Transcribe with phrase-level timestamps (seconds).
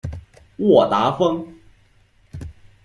[0.57, 1.47] 沃达丰